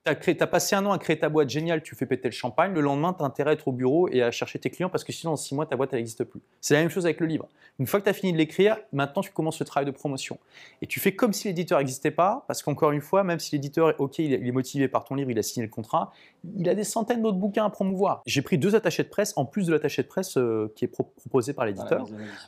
tu 0.06 0.12
as, 0.12 0.48
passé 0.48 0.75
un 0.75 0.86
an 0.86 0.91
à 0.91 0.98
créer 0.98 1.20
ta 1.20 1.29
boîte, 1.29 1.50
génial, 1.50 1.84
tu 1.84 1.96
fais 1.96 2.06
péter 2.06 2.27
le 2.27 2.34
champagne. 2.34 2.74
Le 2.74 2.82
lendemain, 2.82 3.13
tu 3.13 3.24
as 3.24 3.25
intérêt 3.25 3.51
à 3.51 3.53
être 3.53 3.68
au 3.68 3.72
bureau 3.72 4.08
et 4.10 4.24
à 4.24 4.32
chercher 4.32 4.60
tes 4.60 4.70
clients 4.70 4.89
parce 4.89 5.03
que 5.03 5.12
sinon, 5.12 5.34
dans 5.34 5.38
six 5.38 5.53
mois, 5.53 5.65
ta 5.65 5.75
boîte, 5.75 5.94
elle 5.94 6.00
n'existe 6.00 6.24
plus. 6.24 6.41
C'est 6.62 6.74
la 6.74 6.79
même 6.82 6.89
chose 6.89 7.06
avec 7.06 7.20
le 7.20 7.27
livre. 7.27 7.48
Une 7.79 7.88
fois 7.88 8.00
que 8.00 8.06
tu 8.06 8.10
as 8.10 8.13
fini 8.13 8.32
de 8.32 8.38
l'écrire, 8.38 8.77
maintenant, 8.91 9.22
tu 9.22 9.32
commences 9.32 9.60
le 9.60 9.65
travail 9.65 9.86
de 9.86 9.91
promotion. 9.91 10.39
Et 10.82 10.88
tu 10.88 11.00
fais 11.00 11.13
comme 11.13 11.34
si 11.34 11.48
l'éditeur 11.48 11.79
n'existait 11.79 12.12
pas 12.12 12.44
parce 12.48 12.63
qu'encore 12.63 12.91
une 12.91 13.01
fois, 13.01 13.24
même 13.24 13.39
si 13.39 13.56
l'éditeur, 13.56 13.94
OK, 14.00 14.20
il 14.20 14.34
est 14.34 14.51
motivé 14.51 14.88
par 14.88 15.03
ton 15.03 15.15
livre, 15.15 15.32
il 15.32 15.39
a 15.39 15.44
signé 15.44 15.65
le 15.65 15.72
contrat, 15.72 16.12
il 16.58 16.68
a 16.70 16.75
des 16.75 16.84
centaines 16.84 17.22
d'autres 17.22 17.38
bouquins 17.38 17.65
à 17.65 17.70
promouvoir. 17.70 18.22
J'ai 18.25 18.41
pris 18.41 18.58
deux 18.58 18.75
attachés 18.75 19.03
de 19.03 19.10
presse 19.10 19.34
en 19.36 19.46
plus 19.46 19.68
de 19.68 19.74
l'attaché 19.74 20.01
de 20.01 20.08
presse 20.08 20.38
euh, 20.38 20.72
qui 20.75 20.86
est 20.86 20.88
proposé 20.88 21.53
par 21.53 21.65
l'éditeur. 21.65 22.06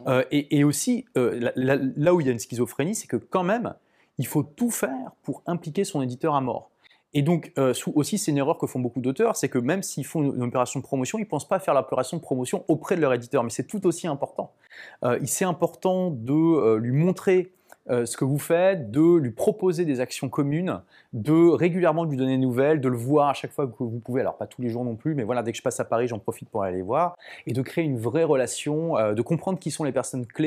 Euh, 0.08 0.24
et, 0.32 0.64
aussi, 0.64 1.06
euh, 1.18 1.52
là 1.56 2.14
où 2.14 2.22
il 2.22 2.28
y 2.28 2.30
a 2.30 2.34
une 2.34 2.40
schizophrénie, 2.40 2.96
c'est 2.96 3.08
que 3.08 3.18
quand 3.18 3.44
même, 3.44 3.74
il 4.18 4.28
faut 4.28 4.44
tout 4.44 4.72
faire 4.72 5.12
pour 5.24 5.42
impliquer 5.46 5.84
son 5.84 6.02
éditeur 6.02 6.36
à 6.36 6.42
mort. 6.42 6.72
Et 7.14 7.22
donc, 7.22 7.52
euh, 7.58 7.74
aussi, 7.96 8.18
c'est 8.18 8.32
une 8.32 8.38
erreur 8.38 8.58
que 8.58 8.68
font 8.68 8.80
beaucoup 8.80 9.02
d'auteurs, 9.02 9.36
c'est 9.36 9.50
que 9.50 9.58
même 9.58 9.84
s'ils 9.84 10.06
font 10.06 10.22
une, 10.22 10.44
opération 10.44 10.80
de 10.80 10.86
promotion, 10.86 11.18
ils 11.18 11.24
ne 11.24 11.28
pensent 11.28 11.48
pas 11.48 11.60
faire 11.60 11.74
l'opération 11.74 12.18
de 12.18 12.22
promotion 12.22 12.64
auprès 12.68 12.96
de 12.96 13.02
leur 13.02 13.14
éditeur. 13.14 13.44
Mais 13.44 13.50
c'est 13.50 13.68
tout 13.68 13.86
aussi 13.86 14.08
important. 14.08 14.52
Euh, 15.04 15.20
c'est 15.26 15.46
important 15.46 16.10
de 16.12 16.34
euh, 16.34 16.78
lui 16.78 16.92
montrer 16.92 17.52
ce 18.06 18.16
que 18.16 18.24
vous 18.24 18.38
faites, 18.38 18.90
de 18.90 19.18
lui 19.18 19.32
proposer 19.32 19.84
des 19.84 20.00
actions 20.00 20.30
communes, 20.30 20.82
de 21.12 21.50
régulièrement 21.50 22.06
lui 22.06 22.16
donner 22.16 22.34
des 22.34 22.38
nouvelles, 22.38 22.80
de 22.80 22.88
le 22.88 22.96
voir 22.96 23.28
à 23.28 23.34
chaque 23.34 23.52
fois 23.52 23.68
que 23.68 23.74
vous 23.84 24.00
pouvez. 24.00 24.22
Alors, 24.22 24.38
pas 24.38 24.48
tous 24.48 24.62
les 24.62 24.70
jours 24.70 24.86
non 24.86 24.96
plus, 24.96 25.14
mais 25.14 25.24
voilà, 25.24 25.44
dès 25.44 25.52
que 25.52 25.58
je 25.58 25.64
passe 25.64 25.80
à 25.82 25.84
Paris, 25.84 26.08
j'en 26.08 26.20
profite 26.20 26.48
pour 26.48 26.64
aller 26.64 26.78
les 26.78 26.84
voir. 26.84 27.18
Et 27.48 27.54
de 27.54 27.62
créer 27.62 27.84
une 27.84 27.98
vraie 27.98 28.24
relation, 28.24 28.94
de 29.14 29.22
comprendre 29.22 29.60
qui 29.60 29.72
sont 29.72 29.84
les 29.84 29.92
personnes 29.92 30.26
clés. 30.26 30.40